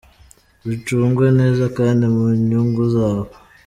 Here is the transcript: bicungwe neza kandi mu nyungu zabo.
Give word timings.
bicungwe 0.67 1.25
neza 1.39 1.65
kandi 1.77 2.03
mu 2.13 2.23
nyungu 2.47 2.81
zabo. 2.93 3.33